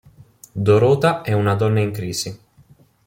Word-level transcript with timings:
Dorota 0.65 1.21
è 1.21 1.31
una 1.33 1.53
donna 1.53 1.79
in 1.79 1.91
crisi. 1.91 2.39